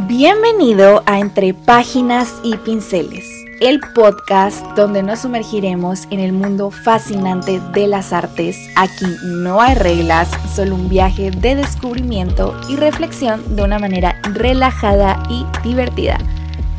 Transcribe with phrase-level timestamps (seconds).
[0.00, 3.24] Bienvenido a Entre Páginas y Pinceles,
[3.62, 8.58] el podcast donde nos sumergiremos en el mundo fascinante de las artes.
[8.76, 15.22] Aquí no hay reglas, solo un viaje de descubrimiento y reflexión de una manera relajada
[15.30, 16.18] y divertida.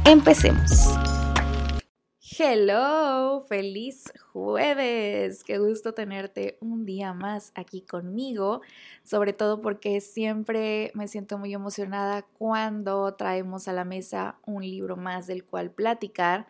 [0.05, 0.69] Empecemos.
[2.37, 5.43] Hello, feliz jueves.
[5.43, 8.61] Qué gusto tenerte un día más aquí conmigo,
[9.03, 14.95] sobre todo porque siempre me siento muy emocionada cuando traemos a la mesa un libro
[14.95, 16.45] más del cual platicar.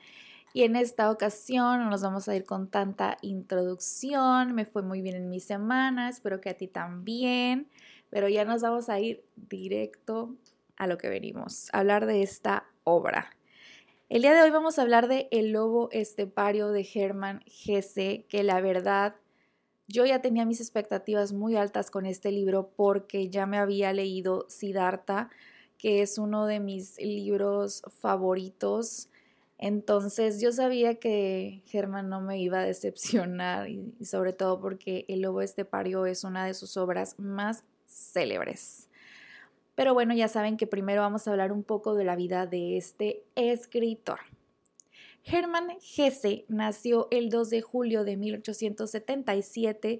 [0.54, 4.54] Y en esta ocasión no nos vamos a ir con tanta introducción.
[4.54, 7.70] Me fue muy bien en mi semana, espero que a ti también.
[8.10, 10.36] Pero ya nos vamos a ir directo
[10.76, 13.37] a lo que venimos, a hablar de esta obra.
[14.10, 18.42] El día de hoy vamos a hablar de El lobo estepario de Hermann Hesse, que
[18.42, 19.16] la verdad
[19.90, 24.46] yo ya tenía mis expectativas muy altas con este libro porque ya me había leído
[24.48, 25.30] Siddhartha,
[25.78, 29.10] que es uno de mis libros favoritos.
[29.58, 35.24] Entonces yo sabía que Hermann no me iba a decepcionar y, sobre todo porque El
[35.24, 38.88] lobo estepario es una de sus obras más célebres.
[39.78, 42.78] Pero bueno, ya saben que primero vamos a hablar un poco de la vida de
[42.78, 44.18] este escritor.
[45.24, 50.00] Hermann Hesse nació el 2 de julio de 1877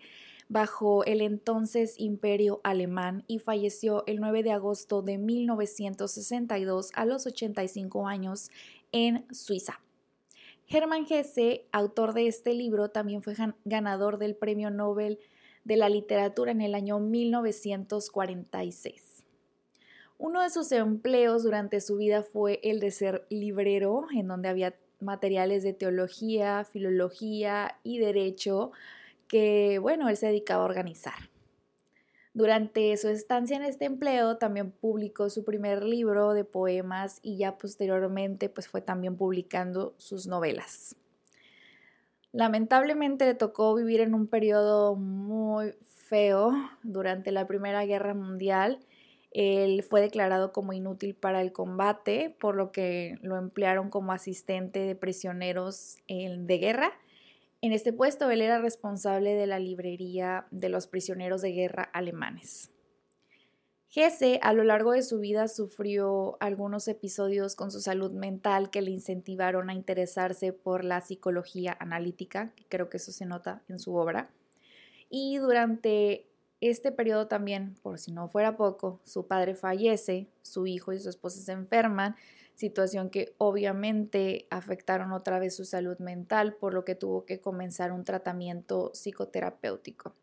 [0.50, 7.28] bajo el entonces imperio alemán y falleció el 9 de agosto de 1962 a los
[7.28, 8.50] 85 años
[8.92, 9.80] en Suiza.
[10.68, 15.20] Hermann Hesse, autor de este libro, también fue ganador del Premio Nobel
[15.66, 19.07] de la Literatura en el año 1946.
[20.18, 24.76] Uno de sus empleos durante su vida fue el de ser librero, en donde había
[25.00, 28.72] materiales de teología, filología y derecho
[29.28, 31.30] que, bueno, él se dedicaba a organizar.
[32.34, 37.58] Durante su estancia en este empleo también publicó su primer libro de poemas y ya
[37.58, 40.96] posteriormente pues fue también publicando sus novelas.
[42.32, 46.52] Lamentablemente le tocó vivir en un periodo muy feo
[46.84, 48.80] durante la Primera Guerra Mundial
[49.32, 54.80] él fue declarado como inútil para el combate, por lo que lo emplearon como asistente
[54.80, 56.94] de prisioneros de guerra.
[57.62, 62.72] En este puesto él era responsable de la librería de los prisioneros de guerra alemanes.
[63.94, 68.82] Hesse a lo largo de su vida sufrió algunos episodios con su salud mental que
[68.82, 73.96] le incentivaron a interesarse por la psicología analítica, creo que eso se nota en su
[73.96, 74.30] obra.
[75.10, 76.28] Y durante
[76.62, 81.10] este periodo también, por si no fuera poco, su padre fallece, su hijo y su
[81.10, 82.16] esposa se enferman,
[82.56, 87.92] situación que obviamente afectaron otra vez su salud mental, por lo que tuvo que comenzar
[87.92, 90.16] un tratamiento psicoterapéutico.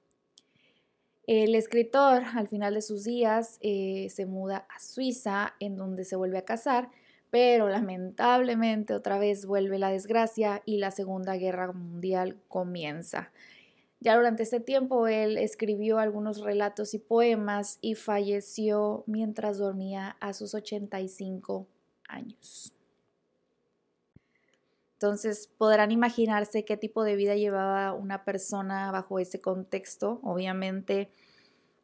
[1.26, 6.16] El escritor, al final de sus días, eh, se muda a Suiza, en donde se
[6.16, 6.90] vuelve a casar,
[7.30, 13.32] pero lamentablemente otra vez vuelve la desgracia y la Segunda Guerra Mundial comienza.
[14.04, 20.34] Ya durante este tiempo él escribió algunos relatos y poemas y falleció mientras dormía a
[20.34, 21.66] sus 85
[22.06, 22.74] años.
[24.92, 30.20] Entonces podrán imaginarse qué tipo de vida llevaba una persona bajo ese contexto.
[30.22, 31.10] Obviamente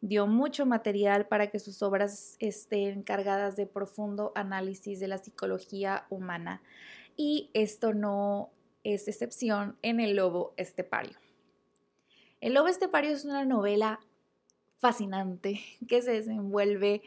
[0.02, 6.04] dio mucho material para que sus obras estén cargadas de profundo análisis de la psicología
[6.10, 6.60] humana.
[7.16, 8.50] Y esto no
[8.84, 11.16] es excepción en el lobo estepario.
[12.40, 14.00] El lobo estepario es una novela
[14.78, 17.02] fascinante que se desenvuelve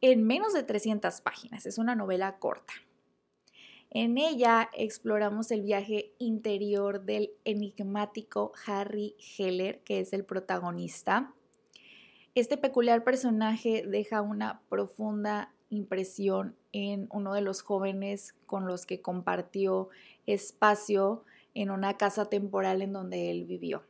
[0.00, 1.66] en menos de 300 páginas.
[1.66, 2.72] Es una novela corta.
[3.90, 11.34] En ella exploramos el viaje interior del enigmático Harry Heller, que es el protagonista.
[12.34, 19.02] Este peculiar personaje deja una profunda impresión en uno de los jóvenes con los que
[19.02, 19.88] compartió
[20.26, 21.24] espacio
[21.54, 23.82] en una casa temporal en donde él vivió.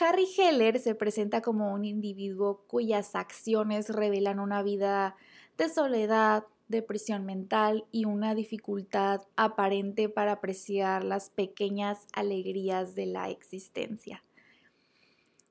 [0.00, 5.16] Harry Heller se presenta como un individuo cuyas acciones revelan una vida
[5.58, 13.28] de soledad, depresión mental y una dificultad aparente para apreciar las pequeñas alegrías de la
[13.28, 14.24] existencia.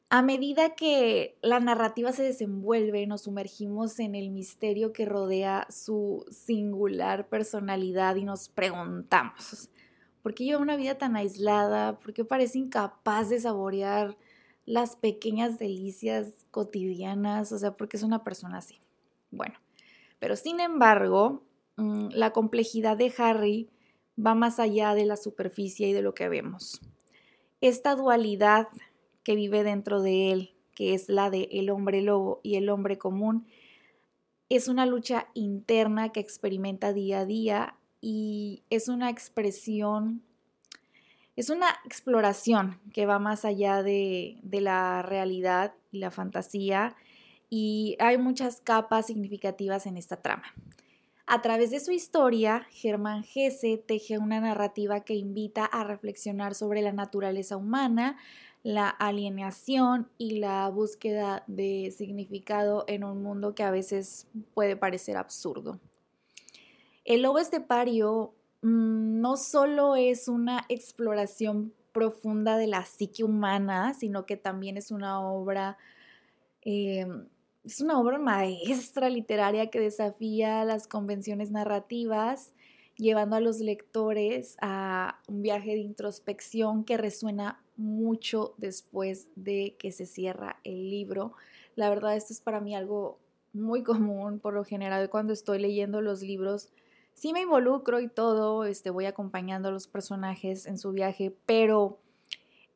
[0.09, 6.25] A medida que la narrativa se desenvuelve, nos sumergimos en el misterio que rodea su
[6.31, 9.69] singular personalidad y nos preguntamos,
[10.21, 11.99] ¿por qué lleva una vida tan aislada?
[11.99, 14.17] ¿Por qué parece incapaz de saborear
[14.65, 18.79] las pequeñas delicias cotidianas, o sea, porque es una persona así.
[19.31, 19.55] Bueno,
[20.19, 21.43] pero sin embargo,
[21.77, 23.69] mm, la complejidad de Harry
[24.17, 26.81] va más allá de la superficie y de lo que vemos.
[27.59, 28.67] Esta dualidad
[29.23, 32.97] que vive dentro de él, que es la de el hombre lobo y el hombre
[32.97, 33.45] común,
[34.49, 40.23] es una lucha interna que experimenta día a día y es una expresión,
[41.35, 46.95] es una exploración que va más allá de, la realidad y la fantasía
[47.49, 50.43] y hay muchas capas significativas en esta trama.
[51.27, 56.81] A través de su historia, Germán Gese teje una narrativa que invita a reflexionar sobre
[56.81, 58.17] la naturaleza humana,
[58.63, 65.15] la alienación y la búsqueda de significado en un mundo que a veces puede parecer
[65.17, 65.79] absurdo.
[67.05, 74.37] El lobo estepario no solo es una exploración profunda de la psique humana, sino que
[74.37, 75.77] también es una obra
[76.61, 77.27] em,
[77.63, 82.53] es una obra maestra literaria que desafía las convenciones narrativas,
[82.97, 89.91] llevando a los lectores a un viaje de introspección que resuena mucho después de que
[89.91, 91.33] se cierra el libro.
[91.75, 93.19] La verdad, esto es para mí algo
[93.53, 96.69] muy común, por lo general, cuando estoy leyendo los libros.
[97.21, 101.99] Sí me involucro y todo, este, voy acompañando a los personajes en su viaje, pero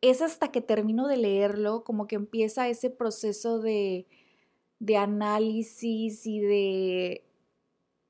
[0.01, 4.05] es hasta que termino de leerlo como que empieza ese proceso de
[4.79, 7.23] de análisis y de,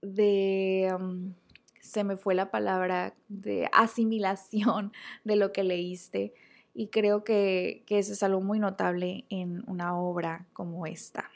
[0.01, 1.31] de mm,
[1.79, 4.91] se me fue la palabra, de asimilación
[5.23, 6.33] de lo que leíste.
[6.73, 11.29] Y creo que, que eso es algo muy notable en una obra como esta.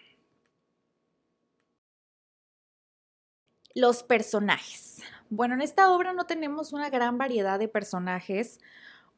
[3.79, 4.97] Los personajes.
[5.29, 8.59] Bueno, en esta obra no tenemos una gran variedad de personajes,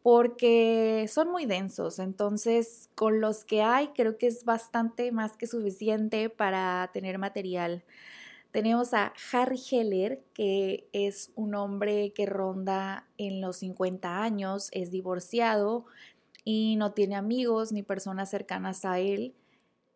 [0.03, 5.47] porque son muy densos, entonces con los que hay creo que es bastante más que
[5.47, 7.83] suficiente para tener material.
[8.51, 14.91] Tenemos a Harry Heller, que es un hombre que ronda en los 50 años, es
[14.91, 15.85] divorciado
[16.43, 19.33] y no tiene amigos ni personas cercanas a él.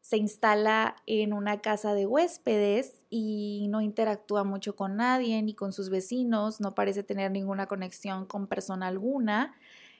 [0.05, 5.73] Se instala en una casa de huéspedes y no interactúa mucho con nadie ni con
[5.73, 9.55] sus vecinos, no parece tener ninguna conexión con persona alguna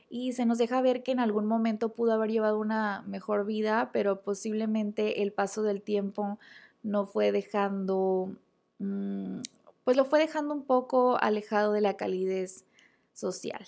[0.07, 3.89] y se nos deja ver que en algún momento pudo haber llevado una mejor vida,
[3.93, 6.37] pero posiblemente el paso del tiempo
[6.83, 8.31] no fue dejando,
[8.77, 9.39] mm,
[9.85, 12.63] pues lo fue dejando un poco alejado de la calidez
[13.11, 13.65] social.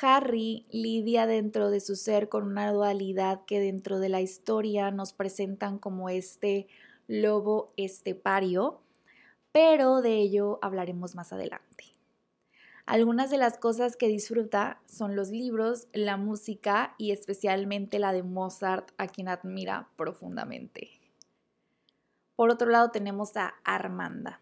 [0.00, 5.12] Harry lidia dentro de su ser con una dualidad que dentro de la historia nos
[5.12, 6.66] presentan como este
[7.06, 8.80] lobo estepario,
[9.52, 11.84] pero de ello hablaremos más adelante.
[12.86, 18.22] Algunas de las cosas que disfruta son los libros, la música y especialmente la de
[18.22, 20.90] Mozart, a quien admira profundamente.
[22.34, 24.40] Por otro lado tenemos a Armanda.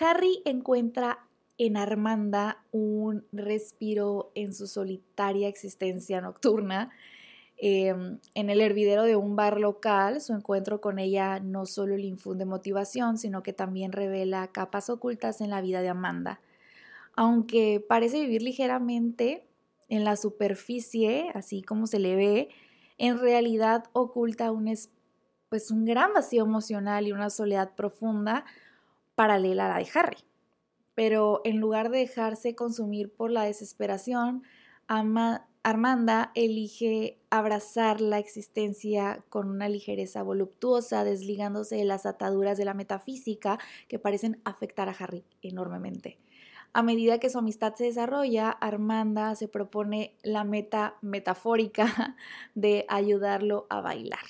[0.00, 1.23] Harry encuentra
[1.58, 6.90] en Armanda un respiro en su solitaria existencia nocturna.
[7.56, 12.06] Em, en el hervidero de un bar local, su encuentro con ella no solo le
[12.06, 16.40] infunde motivación, sino que también revela capas ocultas en la vida de Amanda
[17.16, 19.46] aunque parece vivir ligeramente
[19.88, 22.48] en la superficie, así como se le ve,
[22.98, 24.72] en realidad oculta un,
[25.48, 28.44] pues, un gran vacío emocional y una soledad profunda
[29.14, 30.16] paralela a la de Harry.
[30.94, 34.42] Pero en lugar de dejarse consumir por la desesperación,
[34.86, 42.74] Armanda elige abrazar la existencia con una ligereza voluptuosa, desligándose de las ataduras de la
[42.74, 43.58] metafísica
[43.88, 46.18] que parecen afectar a Harry enormemente.
[46.76, 52.16] A medida que su amistad se desarrolla, Armanda se propone la meta metafórica
[52.56, 54.24] de ayudarlo a bailar.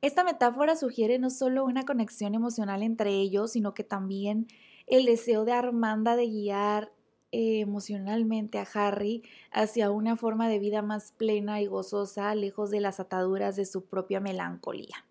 [0.00, 4.48] Esta metáfora sugiere no solo una conexión emocional entre ellos, sino que también
[4.90, 6.92] el deseo de Armanda de guiar
[7.32, 12.80] eh, emocionalmente a Harry hacia una forma de vida más plena y gozosa, lejos de
[12.80, 15.06] las ataduras de su propia melancolía.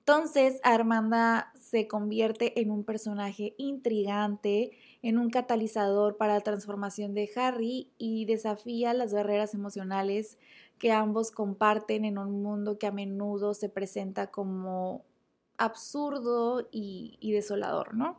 [0.00, 7.30] Entonces, Armanda se convierte en un personaje intrigante, en un catalizador para la transformación de
[7.36, 10.36] Harry y desafía las barreras emocionales
[10.78, 15.06] que ambos comparten en un mundo que a menudo se presenta como
[15.56, 18.18] absurdo y, y desolador, ¿no?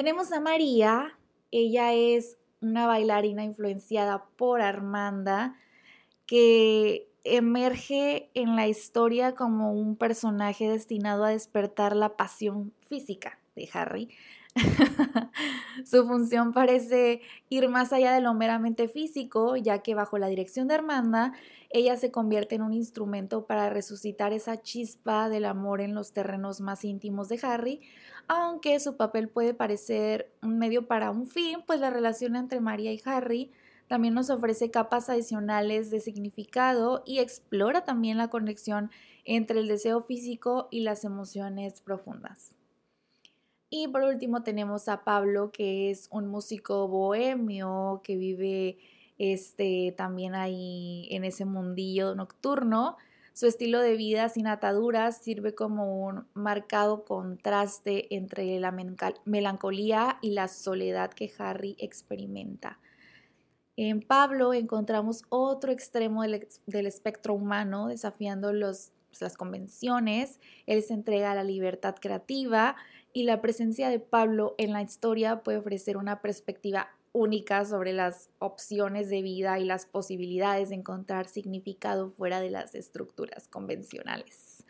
[0.00, 1.18] Tenemos a María,
[1.50, 5.58] ella es una bailarina influenciada por Armanda,
[6.24, 13.68] que emerge en la historia como un personaje destinado a despertar la pasión física de
[13.74, 14.08] Harry.
[15.84, 20.66] Su función parece ir más allá de lo meramente físico, ya que bajo la dirección
[20.66, 21.34] de Armanda,
[21.70, 26.60] ella se convierte en un instrumento para resucitar esa chispa del amor en los terrenos
[26.60, 27.80] más íntimos de Harry,
[28.26, 32.92] aunque su papel puede parecer un medio para un fin, pues la relación entre María
[32.92, 33.52] y Harry
[33.86, 38.90] también nos ofrece capas adicionales de significado y explora también la conexión
[39.24, 42.54] entre el deseo físico y las emociones profundas.
[43.68, 48.78] Y por último tenemos a Pablo, que es un músico bohemio que vive
[49.20, 52.96] este, también ahí en ese mundillo nocturno.
[53.34, 58.74] Su estilo de vida sin ataduras sirve como un marcado contraste entre la
[59.26, 62.80] melancolía y la soledad que Harry experimenta.
[63.76, 70.40] En Pablo encontramos otro extremo del, espectro humano, desafiando los, las convenciones.
[70.64, 72.74] Él se entrega a la libertad creativa
[73.12, 78.30] y la presencia de Pablo en la historia puede ofrecer una perspectiva única sobre las
[78.38, 84.64] opciones de vida y las posibilidades de encontrar significado fuera de las estructuras convencionales.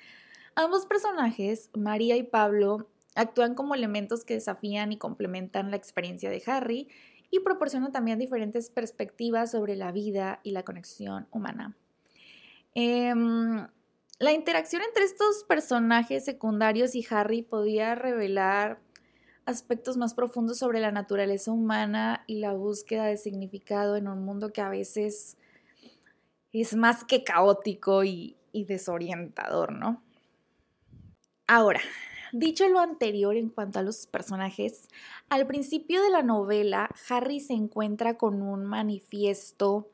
[0.55, 6.43] Ambos personajes, María y Pablo, actúan como elementos que desafían y complementan la experiencia de
[6.47, 6.89] Harry
[7.31, 11.77] y proporcionan también diferentes perspectivas sobre la vida y la conexión humana.
[12.75, 13.67] Em,
[14.21, 18.79] la interacción entre estos personajes secundarios y Harry podía revelar
[19.47, 24.53] aspectos más profundos sobre la naturaleza humana y la búsqueda de significado en un mundo
[24.53, 25.39] que a veces
[26.53, 30.03] es más que caótico y, desorientador, ¿no?
[31.47, 31.81] Ahora,
[32.33, 34.89] dicho lo anterior en cuanto a los personajes,
[35.31, 39.89] al principio de la novela, Harry se encuentra con un manifiesto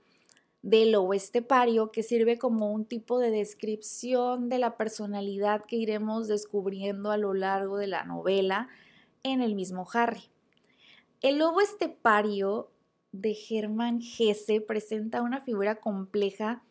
[0.67, 7.13] del estepario que sirve como un tipo de descripción de la personalidad que iremos descubriendo
[7.13, 8.69] a lo largo de la novela
[9.23, 10.25] en el mismo Harry.
[11.21, 12.73] El lobo estepario
[13.13, 16.65] de Hermann Hesse presenta una figura compleja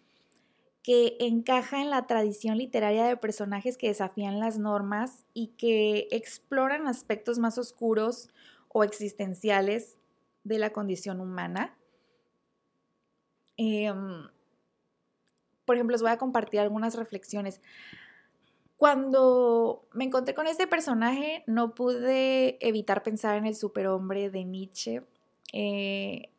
[0.83, 6.87] que encaja en la tradición literaria de personajes que desafían las normas y que exploran
[6.87, 8.27] aspectos más oscuros
[8.67, 9.97] o existenciales
[10.43, 11.77] de la condición humana
[13.57, 14.27] Em,
[15.65, 17.61] por ejemplo, les voy a compartir algunas reflexiones.
[18.77, 25.01] Cuando me encontré con este personaje, no pude evitar pensar en el superhombre de Nietzsche.
[25.53, 26.29] Eh,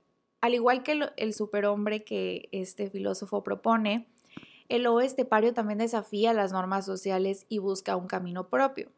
[0.41, 4.07] al igual que el, superhombre que este filósofo propone,
[4.69, 8.91] el lobo estepario también desafía las normas sociales y busca un camino propio.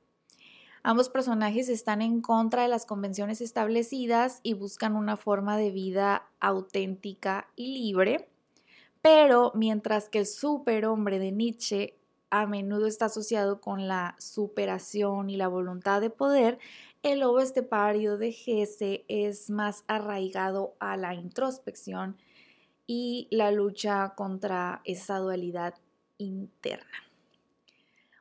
[0.88, 6.30] Ambos personajes están en contra de las convenciones establecidas y buscan una forma de vida
[6.40, 8.30] auténtica y libre,
[9.02, 11.98] pero mientras que el superhombre de Nietzsche
[12.30, 16.58] a menudo está asociado con la superación y la voluntad de poder,
[17.02, 22.16] el lobo estepario de Gese es más arraigado a la introspección
[22.86, 25.74] y la lucha contra esa dualidad
[26.16, 27.07] interna.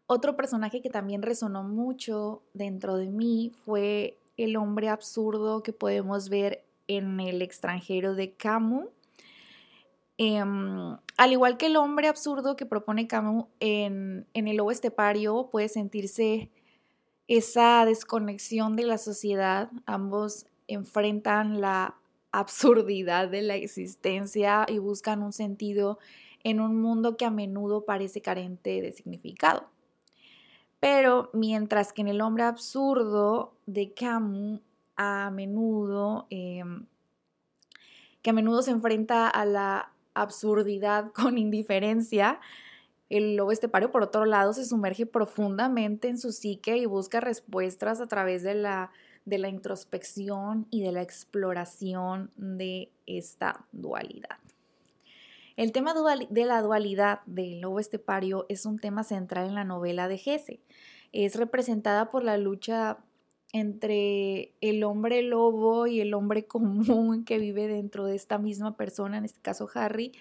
[0.10, 6.30] Otro personaje que también resonó mucho dentro de mí fue el hombre absurdo que podemos
[6.30, 8.86] ver en el extranjero de Camus.
[10.18, 15.68] Em, al igual que el hombre absurdo que propone Camus en, el lobo estepario, puede
[15.68, 16.50] sentirse
[17.28, 19.70] esa desconexión de la sociedad.
[19.86, 21.96] Ambos enfrentan la
[22.32, 26.00] absurdidad de la existencia y buscan un sentido
[26.46, 29.70] en un mundo que a menudo parece carente de significado.
[30.80, 34.62] Pero mientras que en el hombre absurdo de Camus,
[34.96, 36.86] a menudo, em,
[38.22, 42.40] que a menudo se enfrenta a la absurdidad con indiferencia,
[43.10, 48.02] el lobo estepario, por otro lado, se sumerge profundamente en su psique y busca respuestas
[48.02, 48.92] a través de la,
[49.24, 54.40] de la introspección y de la exploración de esta dualidad.
[55.58, 55.96] El tema
[56.30, 60.62] de la dualidad del lobo estepario es un tema central en la novela de Gese.
[61.14, 63.00] Es representada por la lucha
[63.54, 69.18] entre el hombre lobo y el hombre común que vive dentro de esta misma persona,
[69.18, 70.12] en este caso Harry.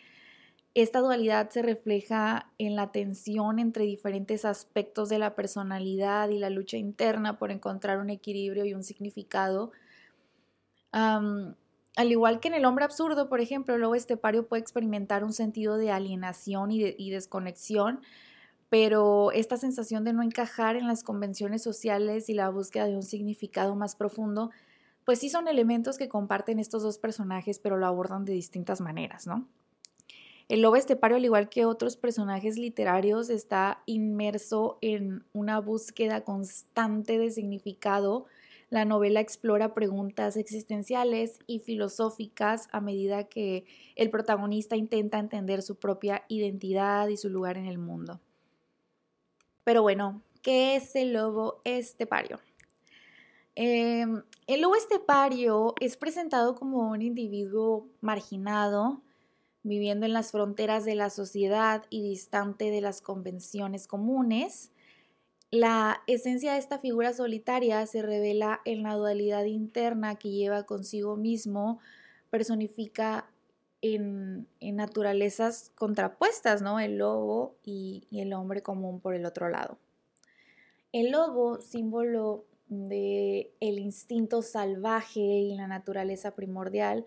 [0.73, 6.49] Esta dualidad se refleja en la tensión entre diferentes aspectos de la personalidad y la
[6.49, 9.71] lucha interna por encontrar un equilibrio y un significado.
[11.97, 15.33] Al igual que en el hombre absurdo, por ejemplo, el lobo estepario puede experimentar un
[15.33, 18.01] sentido de alienación y, desconexión,
[18.69, 23.03] pero esta sensación de no encajar en las convenciones sociales y la búsqueda de un
[23.03, 24.51] significado más profundo,
[25.07, 29.27] pues sí son elementos que comparten estos dos personajes, pero lo abordan de distintas maneras,
[29.27, 29.49] ¿no?
[30.49, 37.19] El lobo estepario, al igual que otros personajes literarios, está inmerso en una búsqueda constante
[37.19, 38.27] de significado
[38.69, 45.77] la novela explora preguntas existenciales y filosóficas a medida que el protagonista intenta entender su
[45.77, 48.21] propia identidad y su lugar en el mundo.
[49.63, 52.41] Pero bueno, ¿qué es el lobo estepario?
[53.55, 59.03] Em, el lobo estepario es presentado como un individuo marginado,
[59.63, 64.71] viviendo en las fronteras de la sociedad y distante de las convenciones comunes.
[65.57, 71.17] La esencia de esta figura solitaria se revela en la dualidad interna que lleva consigo
[71.17, 71.79] mismo,
[72.29, 73.31] personifica
[73.81, 76.79] en, naturalezas contrapuestas, ¿no?
[76.79, 79.79] El lobo y, y el hombre común por el otro lado.
[80.93, 87.07] El lobo, símbolo de instinto salvaje y la naturaleza primordial,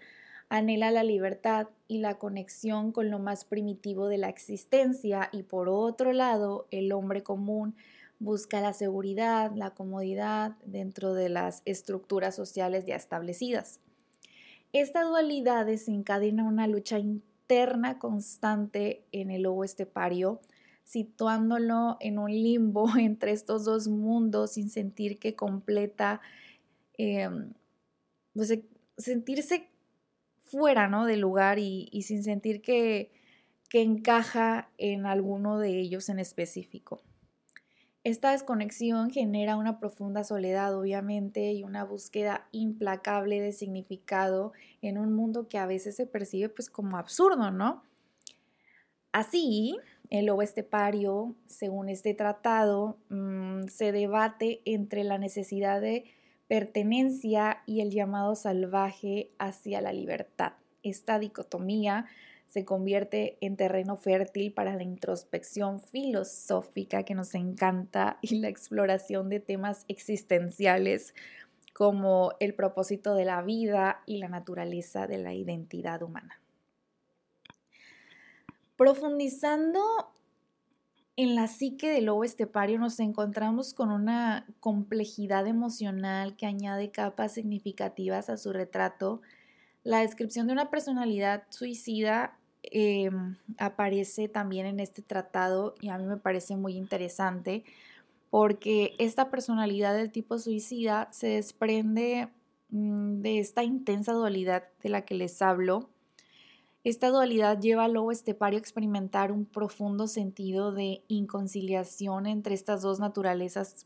[0.49, 5.69] anhela la libertad y la conexión con lo más primitivo de la existencia y por
[5.69, 7.75] otro lado el hombre común
[8.19, 13.79] busca la seguridad, la comodidad dentro de las estructuras sociales ya establecidas.
[14.73, 20.41] Esta dualidad desencadena una lucha interna constante en el lobo estepario,
[20.83, 26.21] situándolo en un limbo entre estos dos mundos sin sentir que completa,
[26.97, 27.53] em,
[28.33, 28.59] pues,
[28.97, 29.69] sentirse
[30.39, 31.05] fuera ¿no?
[31.05, 33.11] del lugar y, sin sentir que,
[33.69, 37.01] que encaja en alguno de ellos en específico.
[38.05, 45.13] Esta desconexión genera una profunda soledad, obviamente, y una búsqueda implacable de significado en un
[45.13, 47.83] mundo que a veces se percibe pues como absurdo, ¿no?
[49.11, 49.77] Así,
[50.09, 56.05] el lobo estepario, según este tratado, mm, se debate entre la necesidad de
[56.47, 60.53] pertenencia y el llamado salvaje hacia la libertad.
[60.83, 62.05] Esta dicotomía
[62.49, 69.29] se convierte en terreno fértil para la introspección filosófica que nos encanta y la exploración
[69.29, 71.13] de temas existenciales
[71.73, 76.41] como el propósito de la vida y la naturaleza de la identidad humana.
[78.75, 79.79] Profundizando
[81.15, 87.33] en la psique del lobo estepario nos encontramos con una complejidad emocional que añade capas
[87.33, 89.21] significativas a su retrato.
[89.83, 96.05] La descripción de una personalidad suicida em, aparece también en este tratado y a mí
[96.05, 97.63] me parece muy interesante
[98.29, 102.29] porque esta personalidad del tipo suicida se desprende
[102.69, 105.89] mm, de esta intensa dualidad de la que les hablo
[106.85, 112.81] esta dualidad lleva al lobo estepario a experimentar un profundo sentido de inconciliación entre estas
[112.81, 113.85] dos naturalezas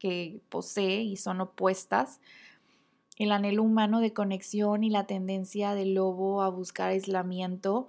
[0.00, 2.20] que posee y son opuestas.
[3.16, 7.88] El anhelo humano de conexión y la tendencia del lobo a buscar aislamiento.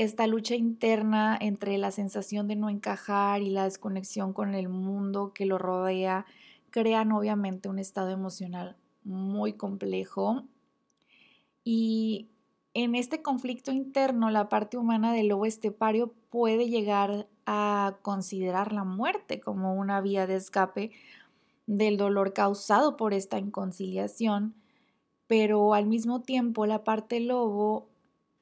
[0.00, 5.34] Esta lucha interna entre la sensación de no encajar y la desconexión con el mundo
[5.34, 6.24] que lo rodea
[6.70, 10.44] crean obviamente un estado emocional muy complejo.
[11.64, 12.30] Y
[12.72, 18.84] en este conflicto interno, la parte humana del lobo estepario puede llegar a considerar la
[18.84, 20.92] muerte como una vía de escape
[21.66, 24.54] del dolor causado por esta inconciliación,
[25.26, 27.89] pero al mismo tiempo la parte lobo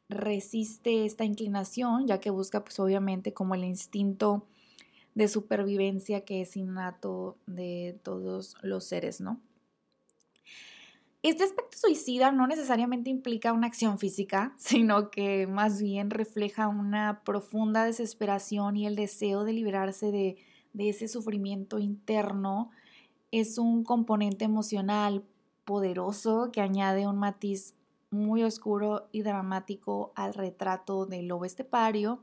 [0.08, 4.46] resiste esta inclinación, ya que busca pues obviamente como el instinto
[5.14, 9.40] de supervivencia que es innato de todos los seres, ¿no?
[11.24, 17.22] Este aspecto suicida no necesariamente implica una acción física, sino que más bien refleja una
[17.24, 20.36] profunda desesperación y el deseo de liberarse de,
[20.78, 22.70] ese sufrimiento interno.
[23.32, 25.24] Es un componente emocional
[25.64, 27.74] poderoso que añade un matiz
[28.10, 32.22] muy oscuro y dramático al retrato del lobo estepario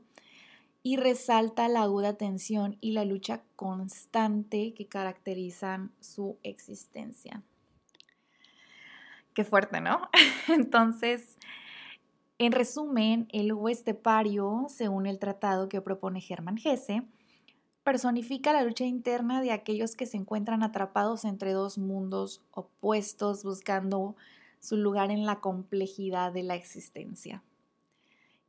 [0.82, 7.42] y resalta la aguda tensión y la lucha constante que caracterizan su existencia.
[9.34, 10.08] Qué fuerte, ¿no?
[10.48, 11.36] Entonces,
[12.38, 17.02] en resumen, el lobo estepario, según el tratado que propone Germán Hesse,
[17.82, 24.16] personifica la lucha interna de aquellos que se encuentran atrapados entre dos mundos opuestos buscando
[24.66, 27.42] su lugar en la complejidad de la existencia.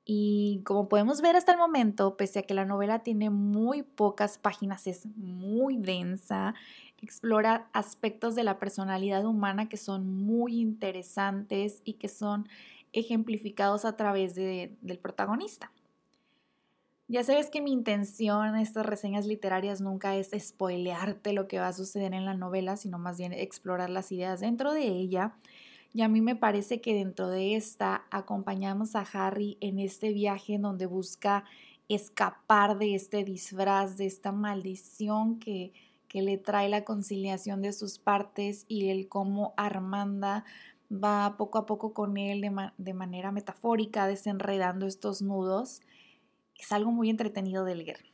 [0.10, 4.38] Y como podemos ver hasta el momento, pese a que la novela tiene muy pocas
[4.38, 6.56] páginas, es muy densa,
[7.02, 12.48] explora aspectos de la personalidad humana que son muy interesantes y que son
[12.94, 15.74] ejemplificados a través del protagonista.
[17.10, 21.68] Ya sabes que mi intención en estas reseñas literarias nunca es spoilearte lo que va
[21.68, 25.34] a suceder en la novela, sino más bien explorar las ideas dentro de ella
[25.94, 30.56] y a mí me parece que dentro de esta acompañamos a Harry en este viaje
[30.56, 31.46] en donde busca
[31.90, 35.74] escapar de este disfraz, de esta maldición que,
[36.08, 40.44] que le trae la conciliación de sus partes y el cómo Armanda
[40.92, 45.82] va poco a poco con él de, de manera metafórica desenredando estos nudos.
[46.58, 48.06] Es algo muy entretenido de leer.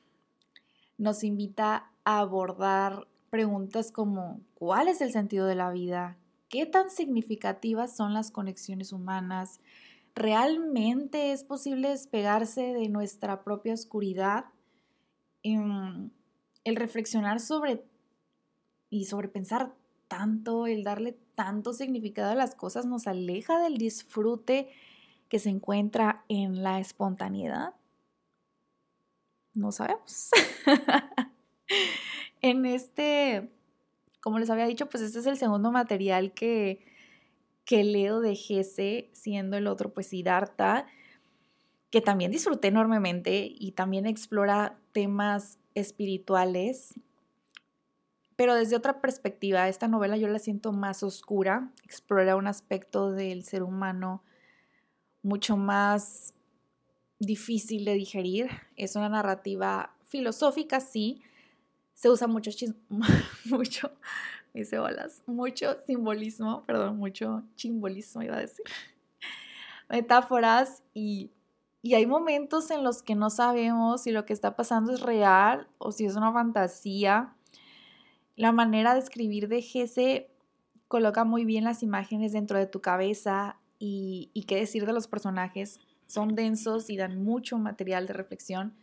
[0.97, 6.17] Nos invita a abordar preguntas como ¿cuál es el sentido de la vida?
[6.53, 9.59] ¿Qué tan significativas son las conexiones humanas?
[10.13, 14.45] ¿Realmente es posible despegarse de nuestra propia oscuridad?
[15.41, 16.11] Em,
[16.63, 17.83] el reflexionar sobre
[18.91, 19.73] y sobre pensar
[20.07, 24.69] tanto, el darle tanto significado a las cosas nos aleja del disfrute
[25.29, 27.73] que se encuentra en la espontaneidad.
[29.55, 30.29] No sabemos.
[32.41, 33.51] en este,
[34.23, 36.85] como les había dicho, pues este es el segundo material que,
[37.65, 40.87] que leo de Gese, siendo el otro pues Siddhartha,
[41.89, 46.95] que también disfruté enormemente y también explora temas espirituales
[48.35, 53.43] pero desde otra perspectiva, esta novela yo la siento más oscura, explora un aspecto del
[53.43, 54.23] ser humano
[55.21, 56.33] mucho más
[57.19, 58.49] difícil de digerir.
[58.75, 61.21] Es una narrativa filosófica, sí.
[61.93, 62.51] Se usa mucho,
[63.45, 63.91] mucho,
[64.53, 68.65] dice bolas, mucho simbolismo, perdón, mucho simbolismo iba a decir.
[69.89, 71.31] Metáforas y,
[71.81, 75.67] y hay momentos en los que no sabemos si lo que está pasando es real
[75.77, 77.35] o si es una fantasía
[78.35, 80.29] la manera de escribir de Gese
[80.87, 85.79] coloca muy bien las imágenes dentro de tu cabeza y, qué decir de los personajes.
[86.07, 88.73] Son densos y dan mucho material de reflexión.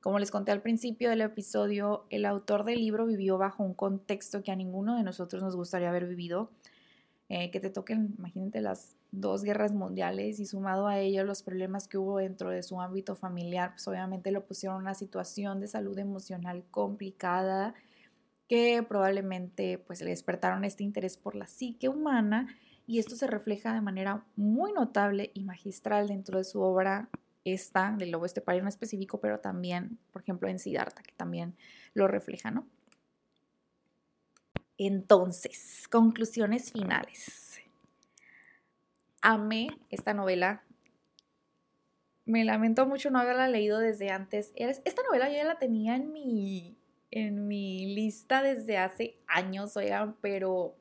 [0.00, 4.42] Como les conté al principio del episodio, el autor del libro vivió bajo un contexto
[4.42, 6.50] que a ninguno de nosotros nos gustaría haber vivido.
[7.28, 11.86] Eh, que te toquen, imagínate, las dos guerras mundiales y sumado a ello los problemas
[11.86, 15.68] que hubo dentro de su ámbito familiar, pues obviamente lo pusieron en una situación de
[15.68, 17.74] salud emocional complicada
[18.48, 22.48] que probablemente pues le despertaron este interés por la psique humana
[22.84, 27.10] y esto se refleja de manera muy notable y magistral dentro de su obra
[27.44, 31.56] esta del lobo estepario en específico, pero también, por ejemplo, en Siddhartha, que también
[31.94, 32.66] lo refleja, ¿no?
[34.78, 37.60] Entonces, conclusiones finales.
[39.22, 40.62] Amé esta novela.
[42.24, 44.52] Me lamento mucho no haberla leído desde antes.
[44.54, 46.76] Esta novela yo ya la tenía en mi
[47.10, 50.76] en mi lista desde hace años, oigan, pero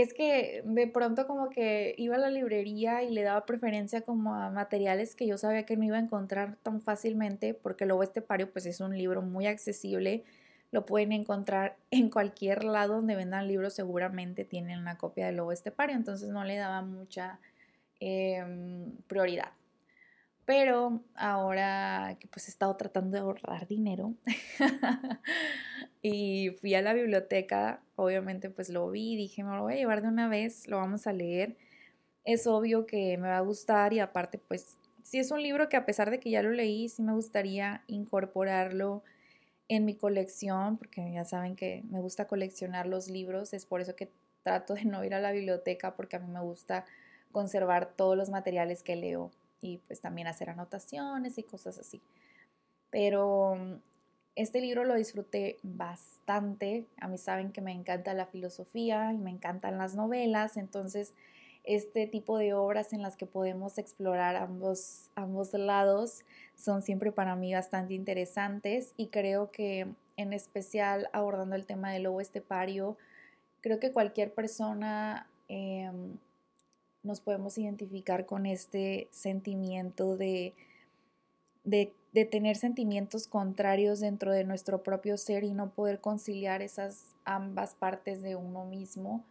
[0.00, 4.34] es que de pronto como que iba a la librería y le daba preferencia como
[4.34, 8.50] a materiales que yo sabía que no iba a encontrar tan fácilmente, porque Lobo Estepario
[8.50, 10.24] pues es un libro muy accesible,
[10.70, 15.52] lo pueden encontrar en cualquier lado donde vendan libros, seguramente tienen una copia de Lobo
[15.52, 17.40] Estepario, entonces no le daba mucha
[18.00, 19.52] em, prioridad.
[20.48, 24.14] Pero ahora que pues he estado tratando de ahorrar dinero
[26.02, 29.76] y fui a la biblioteca, obviamente pues lo vi y dije, me lo voy a
[29.76, 31.58] llevar de una vez, lo vamos a leer.
[32.24, 35.76] Es obvio que me va a gustar y aparte pues si es un libro que
[35.76, 39.02] a pesar de que ya lo leí, sí me gustaría incorporarlo
[39.68, 43.94] en mi colección, porque ya saben que me gusta coleccionar los libros, es por eso
[43.96, 44.10] que
[44.42, 46.86] trato de no ir a la biblioteca porque a mí me gusta
[47.32, 49.30] conservar todos los materiales que leo
[49.60, 52.00] y pues también hacer anotaciones y cosas así.
[52.90, 53.74] Pero mm,
[54.36, 56.86] este libro lo disfruté bastante.
[57.00, 61.12] A mí saben que me encanta la filosofía y me encantan las novelas, entonces
[61.64, 66.24] este tipo de obras en las que podemos explorar ambos, ambos lados
[66.56, 72.04] son siempre para mí bastante interesantes y creo que en especial abordando el tema del
[72.04, 72.96] lobo estepario,
[73.60, 76.16] creo que cualquier persona em,
[77.02, 80.54] nos podemos identificar con este sentimiento de,
[81.64, 81.92] de,
[82.30, 88.22] tener sentimientos contrarios dentro de nuestro propio ser y no poder conciliar esas ambas partes
[88.22, 89.24] de uno mismo.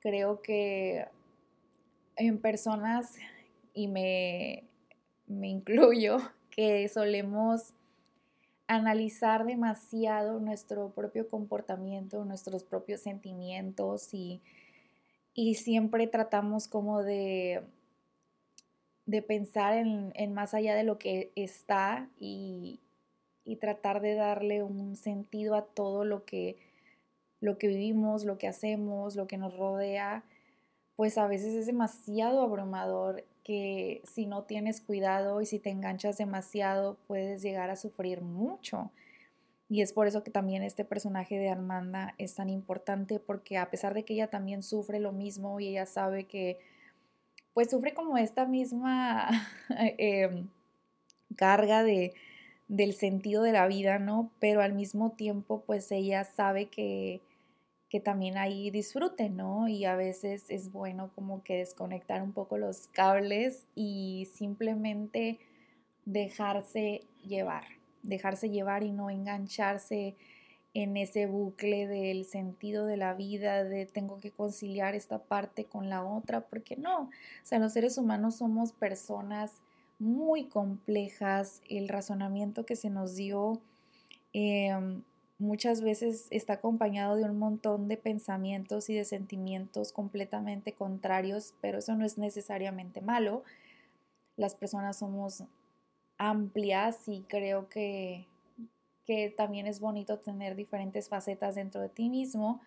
[0.00, 1.06] Creo que
[2.16, 3.14] en personas,
[3.72, 4.64] y me,
[5.26, 6.18] me incluyo,
[6.50, 7.72] que solemos
[8.66, 14.40] analizar demasiado nuestro propio comportamiento, nuestros propios sentimientos y
[15.34, 17.62] y siempre tratamos como de,
[19.06, 22.80] de pensar en, más allá de lo que está y,
[23.60, 26.56] tratar de darle un sentido a todo lo que,
[27.40, 30.22] lo que vivimos, lo que hacemos, lo que nos rodea,
[30.94, 36.16] pues a veces es demasiado abrumador que si no tienes cuidado y si te enganchas
[36.16, 38.92] demasiado puedes llegar a sufrir mucho.
[39.70, 43.70] Y es por eso que también este personaje de Armanda es tan importante, porque a
[43.70, 46.58] pesar de que ella también sufre lo mismo y ella sabe que,
[47.54, 49.28] pues sufre como esta misma
[49.98, 50.48] em,
[51.36, 52.14] carga de,
[52.66, 54.32] del sentido de la vida, ¿no?
[54.40, 57.22] Pero al mismo tiempo, pues ella sabe que,
[57.88, 59.68] que también hay disfrute, ¿no?
[59.68, 65.38] Y a veces es bueno como que desconectar un poco los cables y simplemente
[66.06, 70.16] dejarse llevar dejarse llevar y no engancharse
[70.72, 75.90] en ese bucle del sentido de la vida, de tengo que conciliar esta parte con
[75.90, 77.10] la otra, porque no, o
[77.42, 79.52] sea, los seres humanos somos personas
[79.98, 83.60] muy complejas, el razonamiento que se nos dio
[84.32, 85.02] em,
[85.38, 91.78] muchas veces está acompañado de un montón de pensamientos y de sentimientos completamente contrarios, pero
[91.78, 93.42] eso no es necesariamente malo.
[94.36, 95.44] Las personas somos
[96.20, 98.26] amplias y creo que
[99.10, 102.60] que también es bonito tener diferentes facetas dentro de ti mismo.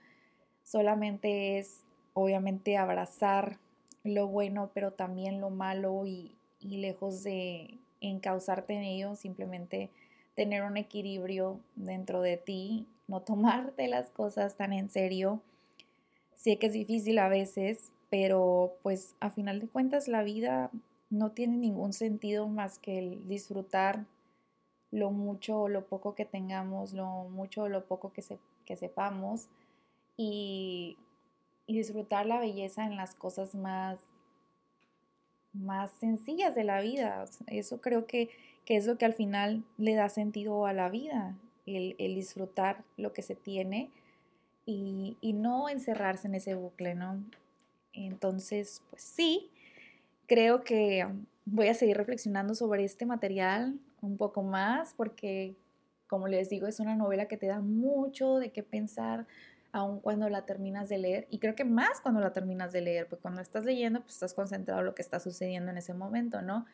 [0.61, 3.59] Solamente es, obviamente, abrazar
[4.03, 9.89] lo bueno, pero también lo malo y, lejos de encauzarte en ello, simplemente
[10.35, 15.41] tener un equilibrio dentro de ti, no tomarte las cosas tan en serio.
[16.35, 20.71] Sé que es difícil a veces, pero pues a final de cuentas la vida
[21.13, 24.05] no tiene ningún sentido más que el disfrutar
[24.89, 29.47] lo mucho o lo poco que tengamos, lo mucho o lo poco que, sepamos
[30.17, 30.97] y,
[31.67, 33.99] disfrutar la belleza en las cosas más,
[35.53, 37.25] más sencillas de la vida.
[37.47, 38.29] Eso creo que,
[38.65, 43.21] es lo que al final le da sentido a la vida, el, disfrutar lo que
[43.21, 43.91] se tiene
[44.65, 47.23] y, y, no encerrarse en ese bucle, ¿no?
[47.93, 49.51] Entonces, pues sí,
[50.27, 51.07] creo que
[51.45, 55.55] voy a seguir reflexionando sobre este material un poco más porque,
[56.07, 59.25] como les digo, es una novela que te da mucho de qué pensar
[59.71, 63.07] aun cuando la terminas de leer y creo que más cuando la terminas de leer,
[63.07, 66.41] porque cuando estás leyendo pues estás concentrado en lo que está sucediendo en ese momento,
[66.41, 66.65] ¿no?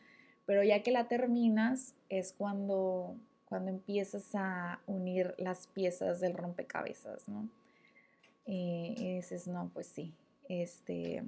[0.44, 7.28] Pero ya que la terminas es cuando, cuando empiezas a unir las piezas del rompecabezas,
[7.28, 7.48] ¿no?
[8.46, 10.12] Eh, y dices, no, pues sí,
[10.48, 11.22] este,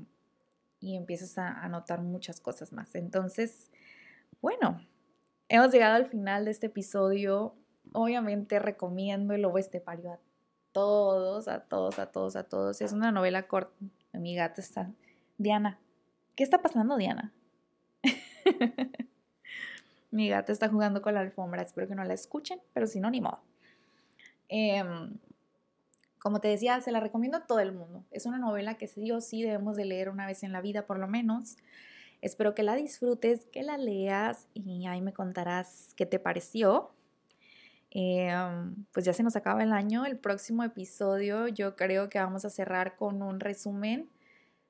[0.83, 2.95] y empiezas a, notar muchas cosas más.
[2.95, 3.71] Entonces,
[4.43, 4.81] bueno,
[5.53, 7.55] Hemos llegado al final de este episodio.
[7.93, 10.19] Obviamente recomiendo el lobo estepario a
[10.73, 12.81] todos, a todos, a todos, a todos.
[12.81, 13.75] Es una novela corta.
[14.15, 14.91] Mi gata está.
[15.37, 15.79] Diana.
[16.37, 17.35] ¿Qué está pasando, Diana?
[20.11, 21.61] Mi gata está jugando con la alfombra.
[21.61, 23.41] Espero que no la escuchen, pero si no, ni modo.
[24.49, 25.19] Em,
[26.23, 28.05] como te decía, se la recomiendo a todo el mundo.
[28.13, 30.87] Es una novela que sí o sí debemos de leer una vez en la vida,
[30.87, 31.57] por lo menos.
[32.21, 36.93] Espero que la disfrutes, que la leas y ahí me contarás qué te pareció.
[37.91, 40.07] Em, pues ya se nos acaba el año.
[40.07, 44.09] El próximo episodio yo creo que vamos a cerrar con un resumen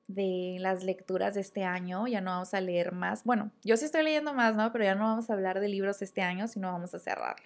[0.07, 2.07] de las lecturas de este año.
[2.07, 3.23] Ya no vamos a leer más.
[3.23, 4.71] Bueno, yo sí estoy leyendo más, ¿no?
[4.71, 7.45] Pero ya no vamos a hablar de libros este año, sino vamos a cerrarlo.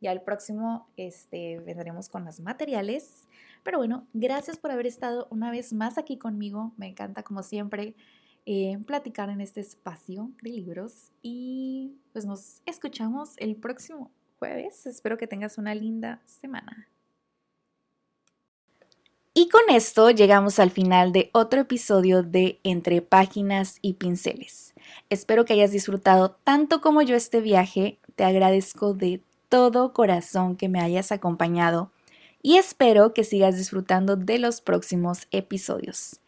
[0.00, 3.26] Ya el próximo este, vendremos con los materiales.
[3.62, 6.72] Pero bueno, gracias por haber estado una vez más aquí conmigo.
[6.76, 7.94] Me encanta como siempre
[8.46, 14.86] eh, platicar en este espacio de libros y pues nos escuchamos el próximo jueves.
[14.86, 16.88] Espero que tengas una linda semana.
[19.34, 24.74] Y con esto llegamos al final de otro episodio de Entre Páginas y Pinceles.
[25.10, 28.00] Espero que hayas disfrutado tanto como yo este viaje.
[28.16, 31.90] Te agradezco de todo corazón que me hayas acompañado
[32.42, 36.20] y espero que sigas disfrutando de los próximos episodios.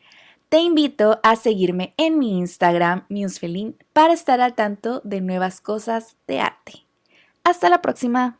[0.48, 6.16] Te invito a seguirme en mi Instagram, Musefelin, para estar al tanto de nuevas cosas
[6.26, 6.84] de arte.
[7.44, 8.39] Hasta la próxima.